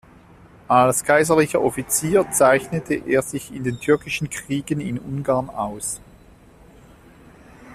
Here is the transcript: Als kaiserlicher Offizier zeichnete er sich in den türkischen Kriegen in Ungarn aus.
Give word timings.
Als 0.67 1.03
kaiserlicher 1.03 1.61
Offizier 1.61 2.27
zeichnete 2.31 2.95
er 2.95 3.21
sich 3.21 3.53
in 3.53 3.63
den 3.63 3.79
türkischen 3.79 4.31
Kriegen 4.31 4.81
in 4.81 4.97
Ungarn 4.97 5.51
aus. 5.51 6.01